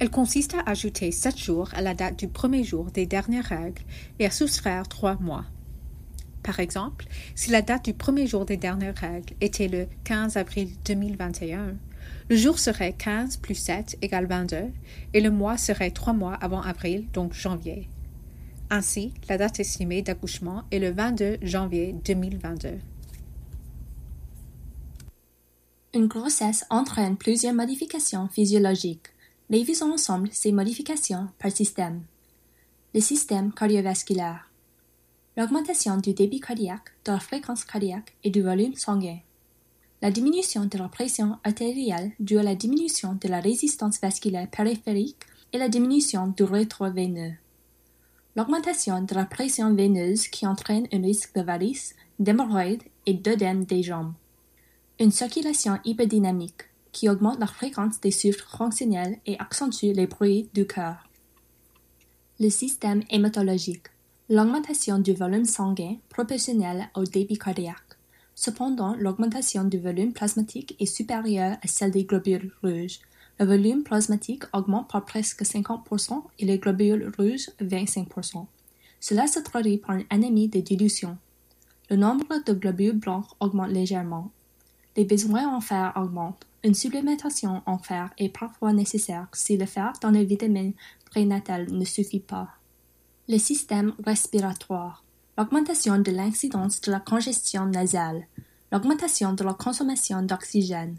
Elle 0.01 0.11
consiste 0.11 0.55
à 0.55 0.63
ajouter 0.71 1.13
sept 1.13 1.37
jours 1.37 1.69
à 1.75 1.83
la 1.83 1.93
date 1.93 2.19
du 2.19 2.27
premier 2.27 2.65
jour 2.65 2.87
des 2.87 3.05
dernières 3.05 3.45
règles 3.45 3.83
et 4.19 4.25
à 4.25 4.31
soustraire 4.31 4.89
trois 4.89 5.17
mois. 5.17 5.45
Par 6.43 6.59
exemple, 6.59 7.05
si 7.35 7.51
la 7.51 7.61
date 7.61 7.85
du 7.85 7.93
premier 7.93 8.27
jour 8.27 8.47
des 8.47 8.57
dernières 8.57 8.97
règles 8.97 9.35
était 9.43 9.69
le 9.69 9.89
15 10.05 10.39
avril 10.39 10.71
2021, 10.87 11.77
le 12.31 12.37
jour 12.37 12.59
serait 12.59 12.95
15 12.95 13.37
plus 13.37 13.57
7 13.57 13.99
égale 14.01 14.25
22 14.25 14.73
et 15.13 15.21
le 15.21 15.31
mois 15.31 15.59
serait 15.59 15.91
trois 15.91 16.15
mois 16.15 16.33
avant 16.35 16.63
avril, 16.63 17.07
donc 17.13 17.35
janvier. 17.35 17.87
Ainsi, 18.71 19.13
la 19.29 19.37
date 19.37 19.61
estimée 19.61 20.01
d'accouchement 20.01 20.63
est 20.71 20.79
le 20.79 20.93
22 20.93 21.37
janvier 21.43 21.95
2022. 22.07 22.79
Une 25.93 26.07
grossesse 26.07 26.65
entraîne 26.71 27.19
plusieurs 27.19 27.53
modifications 27.53 28.29
physiologiques 28.29 29.10
Révisons 29.51 29.95
ensemble 29.95 30.29
ces 30.31 30.53
modifications 30.53 31.27
par 31.41 31.51
système. 31.51 32.03
Le 32.95 33.01
système 33.01 33.53
cardiovasculaire. 33.53 34.49
L'augmentation 35.37 35.97
du 35.97 36.15
débit 36.15 36.39
cardiaque, 36.39 36.93
de 37.05 37.11
la 37.11 37.19
fréquence 37.19 37.65
cardiaque 37.65 38.15
et 38.23 38.31
du 38.31 38.43
volume 38.43 38.77
sanguin. 38.77 39.19
La 40.03 40.13
diminution 40.13 40.67
de 40.67 40.79
la 40.79 40.89
pression 40.89 41.37
artérielle 41.43 42.13
due 42.21 42.39
à 42.39 42.45
la 42.45 42.55
diminution 42.55 43.19
de 43.21 43.27
la 43.27 43.41
résistance 43.41 44.01
vasculaire 44.01 44.49
périphérique 44.49 45.25
et 45.53 45.59
la 45.59 45.69
diminution 45.69 46.29
du 46.29 46.45
rétroveineux. 46.45 47.33
L'augmentation 48.37 49.03
de 49.03 49.15
la 49.17 49.25
pression 49.25 49.75
veineuse 49.75 50.29
qui 50.29 50.47
entraîne 50.47 50.87
un 50.93 51.03
risque 51.03 51.35
de 51.35 51.43
varices, 51.43 51.97
d'hémorroïdes 52.21 52.85
et 53.07 53.15
d'œdème 53.15 53.65
des 53.65 53.83
jambes. 53.83 54.13
Une 55.01 55.11
circulation 55.11 55.81
hyperdynamique 55.85 56.70
qui 56.93 57.09
augmente 57.09 57.41
la 57.41 57.47
fréquence 57.47 58.01
des 58.01 58.11
souffles 58.11 58.45
fonctionnels 58.49 59.19
et 59.27 59.39
accentue 59.39 59.93
les 59.95 60.07
bruits 60.07 60.49
du 60.55 60.67
cœur. 60.67 61.09
Le 62.39 62.51
système 62.51 63.03
hématologique. 63.11 63.89
L'augmentation 64.29 64.99
du 64.99 65.13
volume 65.13 65.45
sanguin 65.45 65.97
proportionnelle 66.09 66.89
au 66.95 67.05
débit 67.05 67.39
cardiaque. 67.39 67.99
Cependant, 68.35 68.95
l'augmentation 68.99 69.65
du 69.65 69.79
volume 69.79 70.13
plasmatique 70.13 70.75
est 70.79 70.87
supérieure 70.87 71.59
à 71.63 71.67
celle 71.67 71.91
des 71.91 72.05
globules 72.05 72.53
rouges. 72.63 73.01
Le 73.39 73.47
volume 73.47 73.83
plasmatique 73.83 74.45
augmente 74.53 74.89
par 74.89 75.05
presque 75.05 75.43
50% 75.43 76.23
et 76.39 76.47
les 76.47 76.59
globules 76.59 77.13
rouges 77.19 77.51
25%. 77.61 78.47
Cela 79.01 79.27
se 79.27 79.41
traduit 79.41 79.79
par 79.79 79.97
une 79.97 80.07
anémie 80.11 80.49
de 80.49 80.61
dilution. 80.61 81.19
Le 81.91 81.97
nombre 81.97 82.43
de 82.47 82.53
globules 82.53 82.99
blancs 82.99 83.27
augmente 83.41 83.71
légèrement. 83.71 84.31
Les 84.97 85.05
besoins 85.05 85.55
en 85.55 85.61
fer 85.61 85.93
augmentent. 85.97 86.47
Une 86.63 86.75
supplémentation 86.75 87.63
en 87.65 87.79
fer 87.79 88.11
est 88.19 88.29
parfois 88.29 88.75
nécessaire 88.75 89.29
si 89.33 89.57
le 89.57 89.65
fer 89.65 89.95
dans 90.03 90.11
le 90.11 90.23
vitamine 90.23 90.75
prénatal 91.07 91.73
ne 91.73 91.85
suffit 91.87 92.21
pas. 92.21 92.49
Le 93.31 93.39
système 93.39 93.95
respiratoire. 94.05 95.03
L'augmentation 95.39 95.99
de 95.99 96.11
l'incidence 96.11 96.83
de 96.83 96.93
la 96.93 97.01
congestion 97.01 97.65
nasale. 97.65 98.27
L'augmentation 98.71 99.33
de 99.33 99.43
la 99.43 99.55
consommation 99.55 100.21
d'oxygène. 100.21 100.97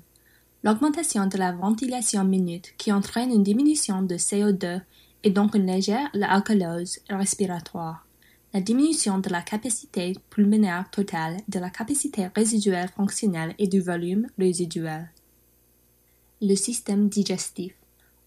L'augmentation 0.63 1.27
de 1.27 1.37
la 1.37 1.51
ventilation 1.51 2.23
minute 2.23 2.73
qui 2.79 2.91
entraîne 2.91 3.31
une 3.31 3.43
diminution 3.43 4.01
de 4.01 4.15
CO2 4.15 4.81
et 5.23 5.29
donc 5.29 5.53
une 5.53 5.67
légère 5.67 6.09
alcoolose 6.23 6.99
respiratoire 7.07 8.07
la 8.53 8.59
diminution 8.59 9.19
de 9.19 9.29
la 9.29 9.41
capacité 9.41 10.13
pulmonaire 10.29 10.89
totale, 10.91 11.37
de 11.47 11.57
la 11.57 11.69
capacité 11.69 12.27
résiduelle 12.35 12.89
fonctionnelle 12.89 13.55
et 13.57 13.67
du 13.67 13.79
volume 13.79 14.27
résiduel 14.37 15.09
le 16.41 16.55
système 16.55 17.07
digestif. 17.07 17.73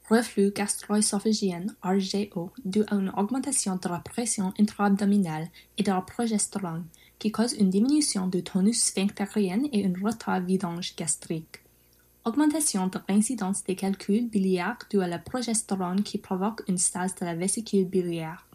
Reflux 0.09 0.52
gastro-œsophagien 0.52 1.66
RGO 1.83 2.50
dû 2.64 2.83
à 2.88 2.94
une 2.94 3.11
augmentation 3.16 3.76
de 3.76 3.88
la 3.88 3.99
pression 3.99 4.52
intra-abdominale 4.61 5.49
et 5.78 5.83
de 5.83 5.90
la 5.90 6.00
progestérone 6.00 6.85
qui 7.18 7.33
cause 7.33 7.54
une 7.54 7.71
diminution 7.71 8.28
du 8.28 8.44
tonus 8.44 8.85
sphinctérien 8.85 9.62
et 9.73 9.80
une 9.80 10.00
retard 10.04 10.40
vidange 10.40 10.94
gastrique. 10.94 11.61
Augmentation 12.25 12.87
de 12.87 13.00
l'incidence 13.09 13.64
des 13.64 13.75
calculs 13.75 14.28
biliaires 14.28 14.78
dû 14.90 15.00
à 15.00 15.09
la 15.09 15.18
progestérone 15.18 16.02
qui 16.02 16.18
provoque 16.18 16.62
une 16.68 16.78
stase 16.78 17.14
de 17.16 17.25
la 17.25 17.35
vésicule 17.35 17.87
biliaire. 17.87 18.47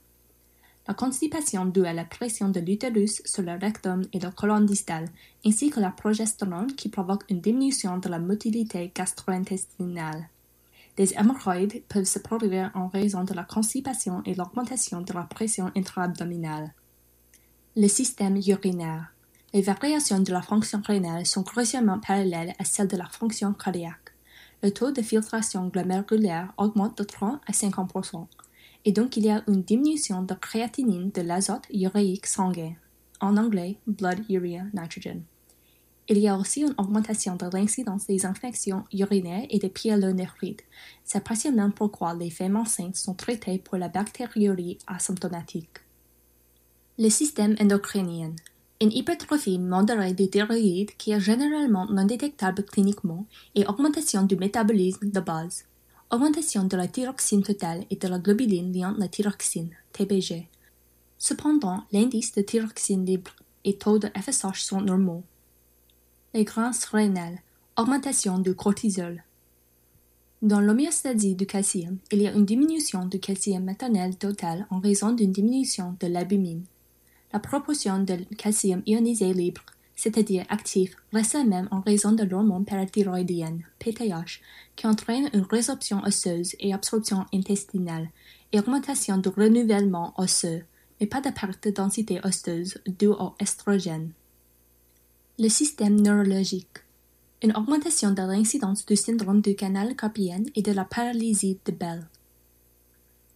La 0.90 0.96
constipation 0.96 1.66
due 1.66 1.86
à 1.86 1.94
la 1.94 2.04
pression 2.04 2.50
de 2.50 2.60
l'utérus 2.60 3.22
sur 3.24 3.44
le 3.44 3.52
rectum 3.52 4.02
et 4.12 4.18
la 4.18 4.32
colonne 4.32 4.66
distale, 4.66 5.06
ainsi 5.46 5.70
que 5.70 5.80
la 5.80 5.92
progestérone 5.92 6.74
qui 6.74 6.90
provoque 6.90 7.26
une 7.30 7.42
diminution 7.42 8.00
de 8.00 8.10
la 8.10 8.18
motilité 8.18 8.92
gastro-intestinale. 8.96 10.30
Des 10.98 11.14
hémorroïdes 11.14 11.84
peuvent 11.90 12.06
se 12.06 12.18
produire 12.18 12.72
en 12.74 12.88
raison 12.88 13.24
de 13.24 13.36
la 13.36 13.44
constipation 13.44 14.24
et 14.26 14.34
l'augmentation 14.34 15.02
de 15.02 15.14
la 15.14 15.26
pression 15.26 15.72
intra-abdominale. 15.78 16.74
Le 17.76 17.88
système 17.88 18.38
urinaire. 18.38 19.14
Les 19.54 19.62
variations 19.62 20.22
de 20.22 20.32
la 20.32 20.42
fonction 20.42 20.82
rénale 20.84 21.28
sont 21.28 21.44
crucialement 21.44 22.00
parallèles 22.00 22.56
à 22.58 22.66
celles 22.66 22.88
de 22.88 22.98
la 22.98 23.06
fonction 23.06 23.54
cardiaque. 23.54 24.16
Le 24.64 24.72
taux 24.72 24.92
de 24.92 25.04
filtration 25.04 25.68
glomérulaire 25.68 26.52
augmente 26.58 26.98
de 26.98 27.04
3 27.04 27.42
à 27.46 27.54
50 27.54 27.92
et 28.86 28.92
donc 28.92 29.18
il 29.18 29.26
y 29.26 29.30
a 29.30 29.44
une 29.48 29.64
diminution 29.64 30.24
de 30.24 30.34
créatinine 30.34 31.12
de 31.12 31.22
l'azote 31.22 31.68
uréique 31.74 32.28
sanguin, 32.28 32.74
en 33.20 33.38
anglais 33.38 33.78
blood 33.88 34.20
urea 34.30 34.64
nitrogen. 34.74 35.24
Il 36.12 36.18
y 36.18 36.28
a 36.28 36.36
aussi 36.36 36.62
une 36.62 36.74
augmentation 36.80 37.36
de 37.36 37.46
l'incidence 37.54 38.08
des 38.08 38.26
infections 38.26 38.84
urinaires 38.92 39.46
et 39.52 39.60
des 39.60 39.70
pyélonéphrites. 39.70 40.64
C'est 41.04 41.24
précisément 41.24 41.70
pourquoi 41.70 42.16
les 42.16 42.32
femmes 42.32 42.56
enceintes 42.56 42.96
sont 42.96 43.14
traitées 43.14 43.60
pour 43.60 43.78
la 43.78 43.90
bactériurie 43.90 44.80
asymptomatique. 44.88 45.78
Le 46.98 47.10
système 47.10 47.56
endocrinien. 47.62 48.34
Une 48.82 48.92
hypertrophie 48.92 49.60
modérée 49.60 50.16
du 50.16 50.28
thyroïde 50.30 50.98
qui 50.98 51.12
est 51.12 51.20
généralement 51.20 51.86
non 51.86 52.06
détectable 52.06 52.64
cliniquement 52.64 53.28
et 53.54 53.68
augmentation 53.68 54.24
du 54.24 54.36
métabolisme 54.36 55.12
de 55.12 55.20
base. 55.20 55.66
Augmentation 56.12 56.64
de 56.64 56.76
la 56.76 56.88
thyroxine 56.88 57.44
totale 57.44 57.86
et 57.92 57.96
de 57.96 58.08
la 58.08 58.18
globuline 58.18 58.74
liant 58.74 58.96
la 58.98 59.08
thyroxine, 59.08 59.70
TBG. 59.94 60.48
Cependant, 61.20 61.84
l'indice 61.92 62.34
de 62.34 62.42
thyroxine 62.42 63.06
libre 63.06 63.36
et 63.64 63.78
taux 63.78 64.00
de 64.00 64.10
FSH 64.20 64.60
sont 64.60 64.82
normaux. 64.82 65.22
Les 66.34 66.46
grâces 66.46 66.86
rénales, 66.86 67.38
augmentation 67.78 68.40
du 68.40 68.56
cortisol. 68.56 69.24
Dans 70.42 70.62
l'homéostasie 70.62 71.36
du 71.36 71.46
calcium, 71.46 72.00
il 72.12 72.24
y 72.24 72.28
a 72.28 72.32
une 72.32 72.46
diminution 72.46 73.06
du 73.06 73.20
calcium 73.20 73.64
maternel 73.64 74.16
total 74.16 74.66
en 74.72 74.80
raison 74.80 75.12
d'une 75.12 75.32
diminution 75.32 75.96
de 76.00 76.08
l'albumine. 76.08 76.64
La 77.34 77.40
proportion 77.40 78.00
de 78.00 78.16
calcium 78.36 78.82
ionisé 78.88 79.32
libre 79.32 79.62
c'est-à-dire 80.00 80.46
actif, 80.48 80.96
reste 81.12 81.36
même 81.46 81.68
en 81.72 81.82
raison 81.82 82.14
de 82.14 82.24
l'hormone 82.24 82.64
parathyroïdienne, 82.64 83.66
PTH, 83.80 84.40
qui 84.78 84.88
entraîne 84.88 85.30
une 85.34 85.42
résorption 85.42 86.02
osseuse 86.06 86.56
et 86.62 86.74
absorption 86.74 87.26
intestinale 87.34 88.08
et 88.54 88.60
augmentation 88.60 89.18
du 89.18 89.28
renouvellement 89.28 90.14
osseux, 90.18 90.64
mais 91.02 91.08
pas 91.08 91.20
de 91.20 91.32
perte 91.32 91.66
de 91.66 91.72
densité 91.72 92.22
osseuse 92.24 92.78
due 92.88 93.08
au 93.08 93.34
estrogène. 93.42 94.14
Le 95.38 95.50
système 95.50 96.00
neurologique. 96.00 96.78
Une 97.44 97.58
augmentation 97.58 98.12
de 98.12 98.22
l'incidence 98.22 98.86
du 98.86 98.96
syndrome 98.96 99.42
du 99.42 99.54
canal 99.54 99.98
carpien 99.98 100.44
et 100.56 100.62
de 100.62 100.72
la 100.72 100.86
paralysie 100.86 101.60
de 101.66 101.74
Bell. 101.74 102.08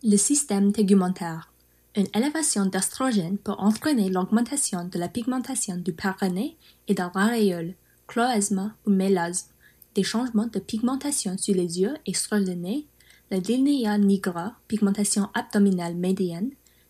Le 0.01 0.15
système 0.15 0.71
tégumentaire. 0.71 1.52
Une 1.95 2.07
élévation 2.15 2.65
d'estrogène 2.65 3.37
peut 3.37 3.51
entraîner 3.51 4.09
l'augmentation 4.09 4.85
de 4.85 4.97
la 4.97 5.07
pigmentation 5.07 5.77
du 5.77 5.93
périnée 5.93 6.57
et 6.87 6.95
de 6.95 7.03
l'aréole, 7.13 7.75
cloasma 8.07 8.75
ou 8.87 8.89
mélasme, 8.89 9.49
des 9.93 10.01
changements 10.03 10.47
de 10.47 10.57
pigmentation 10.57 11.37
sur 11.37 11.53
les 11.53 11.79
yeux 11.79 11.95
et 12.07 12.15
sur 12.15 12.37
le 12.37 12.53
nez, 12.55 12.87
la 13.29 13.37
linea 13.37 13.97
nigra, 13.99 14.55
pigmentation 14.67 15.29
abdominale 15.35 15.95
médienne, 15.95 16.49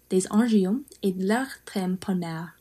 des 0.09 0.25
angiomes 0.31 0.83
et 1.01 1.11
de 1.11 1.25
l'arthrème 1.25 1.97
palmaire. 1.97 2.57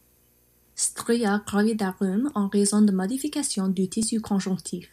Stria 0.74 1.42
gravidarum 1.46 2.32
en 2.34 2.48
raison 2.48 2.82
de 2.82 2.90
modification 2.90 3.68
du 3.68 3.88
tissu 3.88 4.20
conjonctif. 4.20 4.90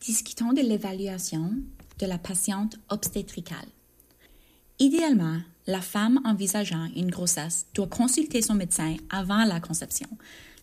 Discutons 0.00 0.52
de 0.52 0.60
l'évaluation 0.60 1.54
de 1.98 2.06
la 2.06 2.18
patiente 2.18 2.76
obstétricale. 2.90 3.68
Idéalement, 4.78 5.38
la 5.70 5.80
femme 5.80 6.20
envisageant 6.24 6.88
une 6.96 7.10
grossesse 7.10 7.66
doit 7.74 7.86
consulter 7.86 8.42
son 8.42 8.54
médecin 8.54 8.96
avant 9.08 9.44
la 9.44 9.60
conception. 9.60 10.08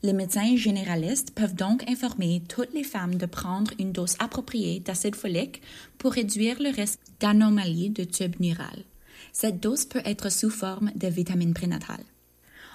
Les 0.04 0.14
médecins 0.14 0.56
généralistes 0.56 1.32
peuvent 1.32 1.56
donc 1.56 1.90
informer 1.90 2.44
toutes 2.48 2.74
les 2.74 2.84
femmes 2.84 3.16
de 3.16 3.26
prendre 3.26 3.72
une 3.80 3.94
dose 3.94 4.16
appropriée 4.20 4.80
d'acide 4.80 5.16
folique 5.16 5.62
pour 5.98 6.12
réduire 6.12 6.62
le 6.62 6.70
risque 6.70 7.00
d'anomalies 7.20 7.90
de 7.90 8.04
tube 8.04 8.40
neural. 8.40 8.84
Cette 9.32 9.60
dose 9.60 9.86
peut 9.86 10.02
être 10.06 10.30
sous 10.30 10.50
forme 10.50 10.92
de 10.96 11.08
vitamine 11.08 11.54
prénatale. 11.54 12.04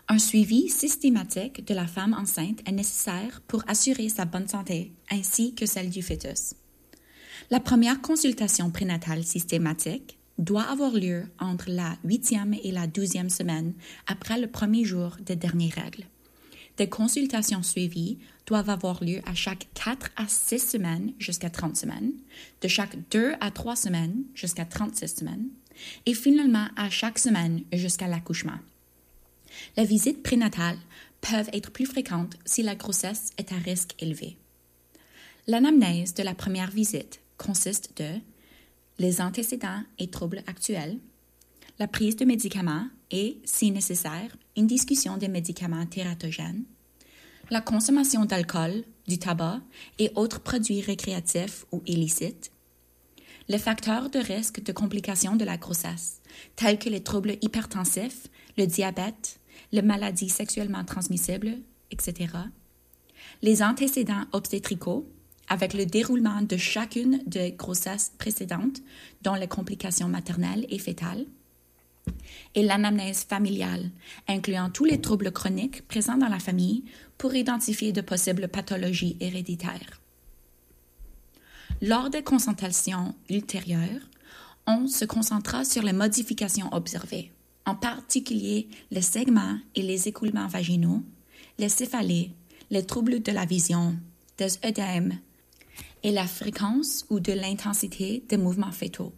Un 0.08 0.18
suivi 0.18 0.68
systématique 0.68 1.64
de 1.66 1.74
la 1.74 1.86
femme 1.86 2.14
enceinte 2.14 2.60
est 2.66 2.72
nécessaire 2.72 3.40
pour 3.46 3.62
assurer 3.68 4.08
sa 4.08 4.24
bonne 4.24 4.48
santé 4.48 4.92
ainsi 5.10 5.54
que 5.54 5.66
celle 5.66 5.90
du 5.90 6.02
fœtus. 6.02 6.54
La 7.50 7.60
première 7.60 8.00
consultation 8.00 8.70
prénatale 8.70 9.22
systématique 9.22 10.18
doit 10.42 10.62
avoir 10.62 10.92
lieu 10.92 11.24
entre 11.38 11.70
la 11.70 11.96
huitième 12.04 12.54
et 12.62 12.72
la 12.72 12.86
douzième 12.86 13.30
semaine 13.30 13.74
après 14.06 14.40
le 14.40 14.48
premier 14.48 14.84
jour 14.84 15.16
des 15.24 15.36
dernières 15.36 15.74
règles. 15.74 16.04
Des 16.78 16.88
consultations 16.88 17.62
suivies 17.62 18.18
doivent 18.46 18.70
avoir 18.70 19.04
lieu 19.04 19.20
à 19.26 19.34
chaque 19.34 19.68
4 19.74 20.10
à 20.16 20.26
6 20.26 20.58
semaines 20.58 21.12
jusqu'à 21.18 21.50
30 21.50 21.76
semaines, 21.76 22.12
de 22.60 22.68
chaque 22.68 22.96
2 23.10 23.34
à 23.40 23.50
3 23.50 23.76
semaines 23.76 24.24
jusqu'à 24.34 24.64
36 24.64 25.16
semaines, 25.16 25.48
et 26.06 26.14
finalement 26.14 26.66
à 26.76 26.90
chaque 26.90 27.18
semaine 27.18 27.62
jusqu'à 27.72 28.08
l'accouchement. 28.08 28.58
Les 29.76 29.84
visites 29.84 30.22
prénatales 30.22 30.78
peuvent 31.20 31.50
être 31.52 31.70
plus 31.70 31.86
fréquentes 31.86 32.36
si 32.44 32.62
la 32.62 32.74
grossesse 32.74 33.30
est 33.38 33.52
à 33.52 33.56
risque 33.56 33.94
élevé. 34.00 34.36
L'anamnèse 35.46 36.14
de 36.14 36.22
la 36.22 36.34
première 36.34 36.70
visite 36.70 37.20
consiste 37.36 37.96
de 37.98 38.18
les 39.02 39.20
antécédents 39.20 39.82
et 39.98 40.06
troubles 40.06 40.44
actuels, 40.46 40.96
la 41.80 41.88
prise 41.88 42.14
de 42.14 42.24
médicaments 42.24 42.86
et, 43.10 43.40
si 43.44 43.72
nécessaire, 43.72 44.36
une 44.56 44.68
discussion 44.68 45.16
des 45.16 45.26
médicaments 45.26 45.86
tératogènes, 45.86 46.62
la 47.50 47.60
consommation 47.60 48.24
d'alcool, 48.24 48.84
du 49.08 49.18
tabac 49.18 49.60
et 49.98 50.12
autres 50.14 50.38
produits 50.40 50.80
récréatifs 50.80 51.66
ou 51.72 51.82
illicites, 51.84 52.52
les 53.48 53.58
facteurs 53.58 54.08
de 54.08 54.20
risque 54.20 54.62
de 54.62 54.70
complications 54.70 55.34
de 55.34 55.44
la 55.44 55.56
grossesse, 55.56 56.20
tels 56.54 56.78
que 56.78 56.88
les 56.88 57.02
troubles 57.02 57.38
hypertensifs, 57.42 58.28
le 58.56 58.66
diabète, 58.66 59.40
les 59.72 59.82
maladies 59.82 60.28
sexuellement 60.28 60.84
transmissibles, 60.84 61.58
etc., 61.90 62.34
les 63.42 63.64
antécédents 63.64 64.26
obstétricaux, 64.30 65.08
avec 65.52 65.74
le 65.74 65.84
déroulement 65.84 66.40
de 66.40 66.56
chacune 66.56 67.22
des 67.26 67.52
grossesses 67.52 68.12
précédentes, 68.16 68.80
dont 69.20 69.34
les 69.34 69.48
complications 69.48 70.08
maternelles 70.08 70.64
et 70.70 70.78
fétales, 70.78 71.26
et 72.54 72.62
l'anamnèse 72.62 73.24
familiale, 73.24 73.90
incluant 74.28 74.70
tous 74.70 74.86
les 74.86 74.98
troubles 74.98 75.30
chroniques 75.30 75.86
présents 75.86 76.16
dans 76.16 76.30
la 76.30 76.38
famille 76.38 76.84
pour 77.18 77.34
identifier 77.34 77.92
de 77.92 78.00
possibles 78.00 78.48
pathologies 78.48 79.18
héréditaires. 79.20 80.00
Lors 81.82 82.08
des 82.08 82.22
consultations 82.22 83.14
ultérieures, 83.28 84.08
on 84.66 84.86
se 84.86 85.04
concentra 85.04 85.66
sur 85.66 85.82
les 85.82 85.92
modifications 85.92 86.72
observées, 86.72 87.30
en 87.66 87.74
particulier 87.74 88.70
les 88.90 89.02
segments 89.02 89.58
et 89.74 89.82
les 89.82 90.08
écoulements 90.08 90.48
vaginaux, 90.48 91.02
les 91.58 91.68
céphalées, 91.68 92.30
les 92.70 92.86
troubles 92.86 93.20
de 93.20 93.32
la 93.32 93.44
vision, 93.44 93.98
des 94.38 94.58
œdèmes, 94.64 95.18
et 96.02 96.10
la 96.12 96.26
fréquence 96.26 97.06
ou 97.10 97.20
de 97.20 97.32
l'intensité 97.32 98.24
des 98.28 98.36
mouvements 98.36 98.72
fétaux. 98.72 99.12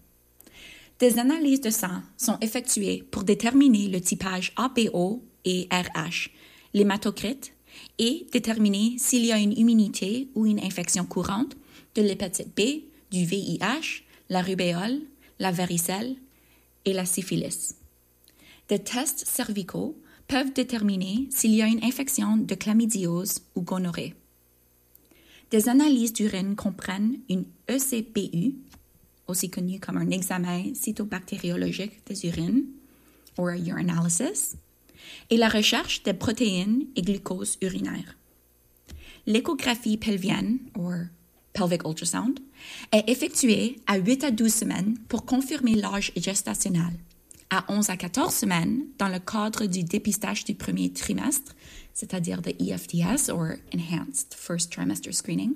Des 1.00 1.18
analyses 1.18 1.60
de 1.60 1.70
sang 1.70 2.02
sont 2.16 2.38
effectuées 2.40 3.02
pour 3.10 3.24
déterminer 3.24 3.88
le 3.88 4.00
typage 4.00 4.52
APO 4.56 5.22
et 5.44 5.68
RH, 5.70 6.30
l'hématocrite, 6.72 7.52
et 7.98 8.26
déterminer 8.32 8.94
s'il 8.98 9.24
y 9.24 9.32
a 9.32 9.38
une 9.38 9.56
immunité 9.56 10.28
ou 10.34 10.46
une 10.46 10.60
infection 10.60 11.04
courante 11.04 11.56
de 11.94 12.02
l'hépatite 12.02 12.56
B, 12.56 12.84
du 13.10 13.24
VIH, 13.24 14.04
la 14.28 14.42
rubéole, 14.42 15.00
la 15.38 15.50
varicelle 15.50 16.16
et 16.84 16.92
la 16.92 17.04
syphilis. 17.04 17.74
Des 18.68 18.78
tests 18.78 19.26
cervicaux 19.26 19.96
peuvent 20.28 20.52
déterminer 20.52 21.28
s'il 21.30 21.54
y 21.54 21.62
a 21.62 21.66
une 21.66 21.84
infection 21.84 22.36
de 22.36 22.54
chlamydiose 22.54 23.40
ou 23.54 23.62
gonorrhée. 23.62 24.14
Des 25.54 25.68
analyses 25.68 26.12
d'urine 26.12 26.56
comprennent 26.56 27.18
une 27.30 27.44
ECPU, 27.70 28.56
aussi 29.28 29.50
connue 29.50 29.78
comme 29.78 29.98
un 29.98 30.10
examen 30.10 30.74
cytobactériologique 30.74 32.04
des 32.08 32.26
urines, 32.26 32.64
ou 33.38 33.48
urinalysis, 33.48 34.56
et 35.30 35.36
la 35.36 35.48
recherche 35.48 36.02
des 36.02 36.12
protéines 36.12 36.86
et 36.96 37.02
glucose 37.02 37.56
urinaire. 37.62 38.16
L'échographie 39.26 39.96
pelvienne, 39.96 40.58
ou 40.76 40.90
pelvic 41.52 41.84
ultrasound, 41.84 42.40
est 42.90 43.08
effectuée 43.08 43.76
à 43.86 43.98
8 43.98 44.24
à 44.24 44.30
12 44.32 44.52
semaines 44.52 44.98
pour 45.06 45.24
confirmer 45.24 45.76
l'âge 45.76 46.10
gestationnel. 46.16 46.98
À 47.50 47.64
11 47.68 47.90
à 47.90 47.96
14 47.96 48.34
semaines, 48.34 48.86
dans 48.98 49.08
le 49.08 49.20
cadre 49.20 49.66
du 49.66 49.84
dépistage 49.84 50.42
du 50.42 50.56
premier 50.56 50.92
trimestre, 50.92 51.54
c'est-à-dire 51.94 52.42
de 52.42 52.50
EFTS, 52.50 53.30
ou 53.32 53.40
Enhanced 53.74 54.34
First 54.36 54.72
Trimester 54.72 55.12
Screening. 55.12 55.54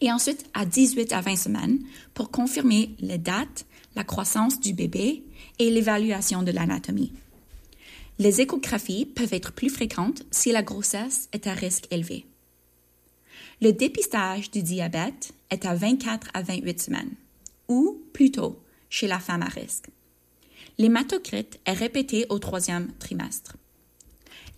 Et 0.00 0.12
ensuite 0.12 0.48
à 0.54 0.64
18 0.64 1.12
à 1.12 1.20
20 1.20 1.36
semaines 1.36 1.78
pour 2.14 2.30
confirmer 2.30 2.94
les 3.00 3.18
dates, 3.18 3.66
la 3.96 4.04
croissance 4.04 4.60
du 4.60 4.72
bébé 4.72 5.24
et 5.58 5.70
l'évaluation 5.70 6.42
de 6.42 6.52
l'anatomie. 6.52 7.12
Les 8.18 8.40
échographies 8.40 9.06
peuvent 9.06 9.32
être 9.32 9.52
plus 9.52 9.70
fréquentes 9.70 10.22
si 10.30 10.52
la 10.52 10.62
grossesse 10.62 11.28
est 11.32 11.46
à 11.46 11.54
risque 11.54 11.86
élevé. 11.90 12.26
Le 13.62 13.72
dépistage 13.72 14.50
du 14.50 14.62
diabète 14.62 15.32
est 15.50 15.64
à 15.64 15.74
24 15.74 16.28
à 16.34 16.42
28 16.42 16.80
semaines, 16.80 17.14
ou 17.68 18.02
plutôt 18.12 18.62
chez 18.88 19.06
la 19.06 19.18
femme 19.18 19.42
à 19.42 19.48
risque. 19.48 19.88
L'hématocrite 20.78 21.60
est 21.66 21.72
répété 21.72 22.26
au 22.30 22.38
troisième 22.38 22.92
trimestre. 22.98 23.56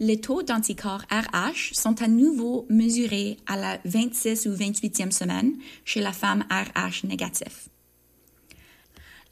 Les 0.05 0.21
taux 0.21 0.43
d'anticorps 0.43 1.05
RH 1.13 1.75
sont 1.75 2.03
à 2.03 2.09
nouveau 2.09 2.67
mesurés 2.69 3.37
à 3.47 3.57
la 3.57 3.79
26 3.85 4.47
ou 4.47 4.51
28e 4.51 5.13
semaine 5.13 5.55
chez 5.85 6.01
la 6.01 6.13
femme 6.13 6.45
RH 6.51 7.07
négatif. 7.07 7.69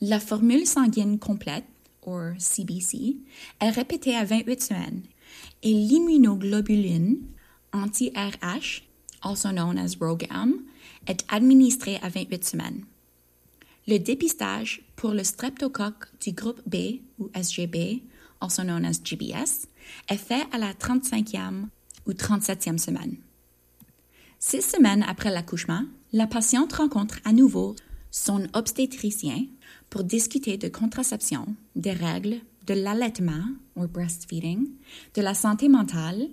La 0.00 0.20
formule 0.20 0.68
sanguine 0.68 1.18
complète, 1.18 1.64
ou 2.06 2.16
CBC, 2.38 3.16
est 3.58 3.70
répétée 3.70 4.14
à 4.14 4.24
28 4.24 4.62
semaines 4.62 5.02
et 5.64 5.72
l'immunoglobuline 5.72 7.18
anti-RH, 7.72 8.84
also 9.22 9.48
known 9.50 9.76
as 9.76 9.96
ROGAM, 10.00 10.54
est 11.08 11.24
administrée 11.30 11.98
à 12.00 12.08
28 12.08 12.44
semaines. 12.44 12.84
Le 13.88 13.98
dépistage 13.98 14.82
pour 14.94 15.14
le 15.14 15.24
streptocoque 15.24 16.06
du 16.20 16.30
groupe 16.30 16.62
B 16.64 17.00
ou 17.18 17.28
SGB, 17.34 18.04
also 18.40 18.62
known 18.62 18.84
as 18.84 19.00
GBS, 19.02 19.66
est 20.08 20.16
fait 20.16 20.46
à 20.52 20.58
la 20.58 20.72
35e 20.72 21.66
ou 22.06 22.12
37e 22.12 22.78
semaine. 22.78 23.16
Six 24.38 24.62
semaines 24.62 25.04
après 25.06 25.30
l'accouchement, 25.30 25.82
la 26.12 26.26
patiente 26.26 26.72
rencontre 26.72 27.18
à 27.24 27.32
nouveau 27.32 27.76
son 28.10 28.46
obstétricien 28.54 29.44
pour 29.90 30.04
discuter 30.04 30.56
de 30.56 30.68
contraception, 30.68 31.46
des 31.76 31.92
règles, 31.92 32.40
de 32.66 32.74
l'allaitement 32.74 33.44
ou 33.76 33.86
breastfeeding, 33.86 34.68
de 35.14 35.22
la 35.22 35.34
santé 35.34 35.68
mentale 35.68 36.28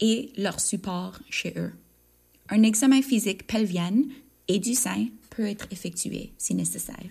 et 0.00 0.32
leur 0.36 0.60
support 0.60 1.18
chez 1.28 1.54
eux. 1.56 1.72
Un 2.48 2.62
examen 2.62 3.02
physique 3.02 3.46
pelvien 3.46 4.02
et 4.48 4.58
du 4.58 4.74
sein 4.74 5.08
peut 5.30 5.46
être 5.46 5.66
effectué 5.70 6.32
si 6.38 6.54
nécessaire. 6.54 7.10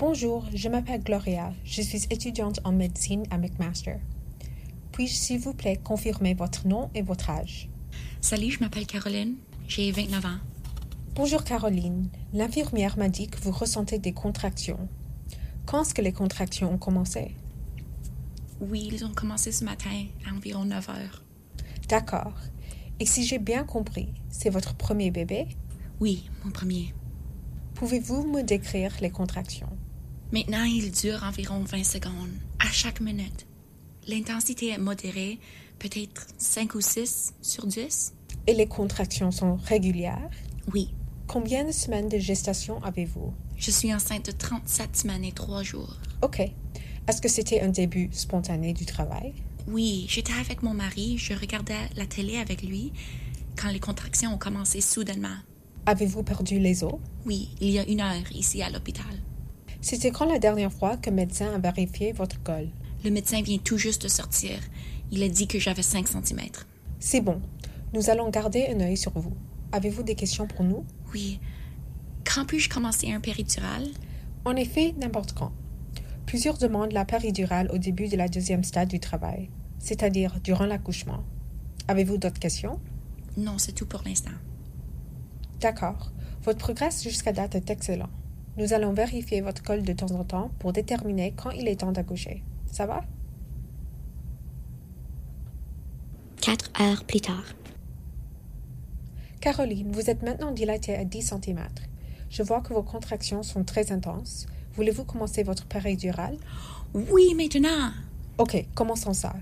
Bonjour, 0.00 0.46
je 0.54 0.70
m'appelle 0.70 1.02
Gloria. 1.02 1.52
Je 1.62 1.82
suis 1.82 2.04
étudiante 2.08 2.58
en 2.64 2.72
médecine 2.72 3.24
à 3.28 3.36
McMaster. 3.36 3.96
Puis-je, 4.92 5.12
s'il 5.12 5.40
vous 5.40 5.52
plaît, 5.52 5.76
confirmer 5.76 6.32
votre 6.32 6.66
nom 6.66 6.88
et 6.94 7.02
votre 7.02 7.28
âge? 7.28 7.68
Salut, 8.22 8.50
je 8.50 8.60
m'appelle 8.60 8.86
Caroline. 8.86 9.36
J'ai 9.68 9.92
29 9.92 10.24
ans. 10.24 10.38
Bonjour 11.14 11.44
Caroline. 11.44 12.08
L'infirmière 12.32 12.96
m'a 12.96 13.10
dit 13.10 13.28
que 13.28 13.38
vous 13.42 13.50
ressentez 13.50 13.98
des 13.98 14.14
contractions. 14.14 14.88
Quand 15.66 15.82
est-ce 15.82 15.92
que 15.92 16.00
les 16.00 16.14
contractions 16.14 16.72
ont 16.72 16.78
commencé? 16.78 17.34
Oui, 18.58 18.88
ils 18.90 19.04
ont 19.04 19.12
commencé 19.12 19.52
ce 19.52 19.64
matin 19.64 20.06
à 20.26 20.34
environ 20.34 20.64
9 20.64 20.88
heures. 20.88 21.24
D'accord. 21.90 22.32
Et 23.00 23.04
si 23.04 23.26
j'ai 23.26 23.38
bien 23.38 23.64
compris, 23.64 24.08
c'est 24.30 24.48
votre 24.48 24.74
premier 24.74 25.10
bébé? 25.10 25.46
Oui, 26.00 26.30
mon 26.42 26.52
premier. 26.52 26.94
Pouvez-vous 27.74 28.26
me 28.26 28.42
décrire 28.42 28.96
les 29.02 29.10
contractions? 29.10 29.68
Maintenant, 30.32 30.62
il 30.62 30.92
dure 30.92 31.24
environ 31.24 31.64
20 31.64 31.82
secondes 31.82 32.30
à 32.60 32.70
chaque 32.70 33.00
minute. 33.00 33.46
L'intensité 34.06 34.68
est 34.68 34.78
modérée, 34.78 35.40
peut-être 35.80 36.26
5 36.38 36.76
ou 36.76 36.80
6 36.80 37.34
sur 37.42 37.66
10. 37.66 38.14
Et 38.46 38.54
les 38.54 38.66
contractions 38.66 39.32
sont 39.32 39.56
régulières? 39.56 40.30
Oui. 40.72 40.94
Combien 41.26 41.64
de 41.64 41.72
semaines 41.72 42.08
de 42.08 42.18
gestation 42.18 42.80
avez-vous? 42.84 43.34
Je 43.56 43.72
suis 43.72 43.92
enceinte 43.92 44.26
de 44.26 44.30
37 44.30 44.96
semaines 44.96 45.24
et 45.24 45.32
3 45.32 45.64
jours. 45.64 45.96
OK. 46.22 46.40
Est-ce 47.08 47.20
que 47.20 47.28
c'était 47.28 47.60
un 47.60 47.68
début 47.68 48.08
spontané 48.12 48.72
du 48.72 48.86
travail? 48.86 49.34
Oui, 49.66 50.06
j'étais 50.08 50.32
avec 50.32 50.62
mon 50.62 50.74
mari, 50.74 51.18
je 51.18 51.34
regardais 51.34 51.74
la 51.96 52.06
télé 52.06 52.36
avec 52.36 52.62
lui 52.62 52.92
quand 53.60 53.70
les 53.70 53.80
contractions 53.80 54.34
ont 54.34 54.38
commencé 54.38 54.80
soudainement. 54.80 55.36
Avez-vous 55.86 56.22
perdu 56.22 56.60
les 56.60 56.84
os? 56.84 56.94
Oui, 57.26 57.48
il 57.60 57.70
y 57.70 57.80
a 57.80 57.88
une 57.88 58.00
heure 58.00 58.30
ici 58.32 58.62
à 58.62 58.70
l'hôpital. 58.70 59.04
C'était 59.82 60.10
quand 60.10 60.26
la 60.26 60.38
dernière 60.38 60.72
fois 60.72 60.96
le 61.06 61.12
médecin 61.12 61.54
a 61.54 61.58
vérifié 61.58 62.12
votre 62.12 62.42
col? 62.42 62.68
Le 63.02 63.10
médecin 63.10 63.40
vient 63.40 63.58
tout 63.58 63.78
juste 63.78 64.02
de 64.02 64.08
sortir. 64.08 64.58
Il 65.10 65.22
a 65.22 65.28
dit 65.28 65.46
que 65.46 65.58
j'avais 65.58 65.82
5 65.82 66.06
cm. 66.06 66.40
C'est 66.98 67.22
bon. 67.22 67.40
Nous 67.94 68.10
allons 68.10 68.28
garder 68.28 68.68
un 68.68 68.80
œil 68.80 68.96
sur 68.96 69.12
vous. 69.18 69.32
Avez-vous 69.72 70.02
des 70.02 70.14
questions 70.14 70.46
pour 70.46 70.64
nous? 70.64 70.84
Oui. 71.14 71.40
Quand 72.24 72.44
puis-je 72.44 72.68
commencer 72.68 73.10
un 73.10 73.20
péridural? 73.20 73.86
En 74.44 74.54
effet, 74.54 74.94
n'importe 75.00 75.32
quand. 75.32 75.52
Plusieurs 76.26 76.58
demandent 76.58 76.92
la 76.92 77.04
péridurale 77.04 77.70
au 77.72 77.78
début 77.78 78.08
de 78.08 78.16
la 78.16 78.28
deuxième 78.28 78.64
stade 78.64 78.88
du 78.88 79.00
travail, 79.00 79.48
c'est-à-dire 79.78 80.38
durant 80.44 80.66
l'accouchement. 80.66 81.24
Avez-vous 81.88 82.18
d'autres 82.18 82.38
questions? 82.38 82.78
Non, 83.36 83.58
c'est 83.58 83.72
tout 83.72 83.86
pour 83.86 84.02
l'instant. 84.04 84.30
D'accord. 85.60 86.12
Votre 86.44 86.58
progrès 86.58 86.90
jusqu'à 87.02 87.32
date 87.32 87.54
est 87.54 87.70
excellent. 87.70 88.10
Nous 88.60 88.74
allons 88.74 88.92
vérifier 88.92 89.40
votre 89.40 89.62
col 89.62 89.82
de 89.84 89.94
temps 89.94 90.10
en 90.10 90.22
temps 90.22 90.50
pour 90.58 90.74
déterminer 90.74 91.32
quand 91.32 91.48
il 91.50 91.66
est 91.66 91.80
temps 91.80 91.92
d'accoucher. 91.92 92.42
Ça 92.70 92.84
va? 92.84 93.00
Quatre 96.42 96.70
heures 96.78 97.04
plus 97.04 97.22
tard. 97.22 97.54
Caroline, 99.40 99.90
vous 99.92 100.10
êtes 100.10 100.22
maintenant 100.22 100.52
dilatée 100.52 100.94
à 100.94 101.04
10 101.06 101.22
cm. 101.22 101.60
Je 102.28 102.42
vois 102.42 102.60
que 102.60 102.74
vos 102.74 102.82
contractions 102.82 103.42
sont 103.42 103.64
très 103.64 103.92
intenses. 103.92 104.46
Voulez-vous 104.74 105.04
commencer 105.04 105.42
votre 105.42 105.64
péridurale? 105.64 106.36
Oui, 106.92 107.32
maintenant. 107.34 107.92
Ok, 108.36 108.62
commençons 108.74 109.14
ça. 109.14 109.32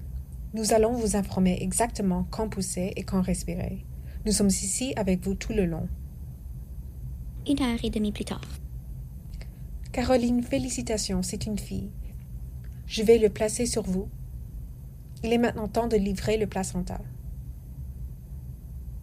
Nous 0.55 0.73
allons 0.73 0.93
vous 0.93 1.17
informer 1.17 1.61
exactement 1.61 2.25
quand 2.31 2.49
pousser 2.49 2.93
et 2.95 3.03
quand 3.03 3.21
respirer. 3.21 3.85
Nous 4.27 4.33
sommes 4.33 4.47
ici 4.47 4.93
avec 4.95 5.25
vous 5.25 5.35
tout 5.35 5.53
le 5.53 5.67
long. 5.67 5.89
Une 7.49 7.61
heure 7.61 7.81
et 7.83 7.91
demie 7.91 8.13
plus 8.13 8.25
tard. 8.25 8.43
Caroline, 9.92 10.42
félicitations, 10.42 11.22
c'est 11.22 11.46
une 11.46 11.59
fille. 11.59 11.90
Je 12.87 13.03
vais 13.03 13.18
le 13.18 13.31
placer 13.31 13.66
sur 13.66 13.83
vous. 13.83 14.09
Il 15.24 15.33
est 15.33 15.38
maintenant 15.38 15.68
temps 15.68 15.88
de 15.88 15.96
livrer 15.96 16.37
le 16.37 16.46
placenta. 16.46 17.01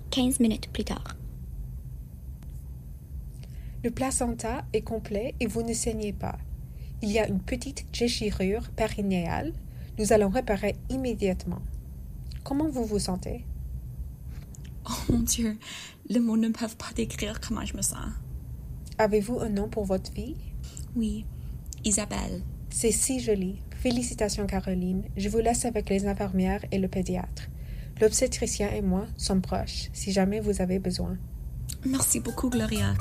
Quinze 0.09 0.39
minutes 0.39 0.71
plus 0.71 0.85
tard. 0.85 1.17
Le 3.83 3.91
placenta 3.91 4.65
est 4.73 4.81
complet 4.81 5.35
et 5.39 5.47
vous 5.47 5.61
ne 5.61 5.73
saignez 5.73 6.13
pas. 6.13 6.37
Il 7.01 7.11
y 7.11 7.19
a 7.19 7.27
une 7.27 7.41
petite 7.41 7.85
déchirure 7.91 8.69
périnéale. 8.71 9.53
Nous 9.99 10.13
allons 10.13 10.29
réparer 10.29 10.75
immédiatement. 10.89 11.61
Comment 12.43 12.69
vous 12.69 12.85
vous 12.85 12.99
sentez? 12.99 13.45
Oh 14.89 15.11
mon 15.11 15.19
Dieu, 15.19 15.57
les 16.09 16.19
mots 16.19 16.37
ne 16.37 16.49
peuvent 16.49 16.77
pas 16.77 16.93
décrire 16.95 17.41
comment 17.41 17.65
je 17.65 17.75
me 17.75 17.81
sens. 17.81 18.07
Avez-vous 18.97 19.39
un 19.39 19.49
nom 19.49 19.67
pour 19.67 19.83
votre 19.85 20.11
fille? 20.11 20.37
Oui, 20.95 21.25
Isabelle. 21.83 22.41
C'est 22.69 22.91
si 22.91 23.19
joli. 23.19 23.57
Félicitations, 23.81 24.47
Caroline. 24.47 25.03
Je 25.15 25.29
vous 25.29 25.39
laisse 25.39 25.65
avec 25.65 25.89
les 25.89 26.07
infirmières 26.07 26.65
et 26.71 26.79
le 26.79 26.87
pédiatre. 26.87 27.43
L'obstétricien 28.01 28.69
et 28.71 28.81
moi 28.81 29.05
sommes 29.17 29.41
proches, 29.41 29.89
si 29.93 30.11
jamais 30.11 30.39
vous 30.39 30.61
avez 30.61 30.79
besoin. 30.79 31.17
Merci 31.85 32.19
beaucoup, 32.19 32.49
Gloria. 32.49 32.93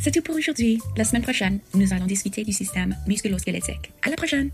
C'est 0.00 0.10
tout 0.12 0.22
pour 0.22 0.36
aujourd'hui. 0.36 0.80
La 0.96 1.04
semaine 1.04 1.22
prochaine, 1.22 1.60
nous 1.74 1.92
allons 1.92 2.06
discuter 2.06 2.44
du 2.44 2.52
système 2.52 2.96
musculo-squelettique. 3.06 3.92
À 4.02 4.10
la 4.10 4.16
prochaine! 4.16 4.50